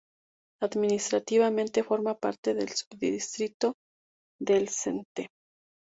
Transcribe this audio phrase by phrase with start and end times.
[0.63, 3.73] Administrativamente forma parte del subdistrito
[4.41, 5.27] de St.